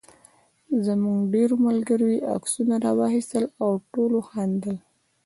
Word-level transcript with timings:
زموږ 0.85 1.19
ډېرو 1.33 1.55
ملګرو 1.67 2.07
یې 2.13 2.25
عکسونه 2.35 2.75
واخیستل 2.99 3.45
او 3.63 3.71
ټولو 3.93 4.17
خندل. 4.29 4.75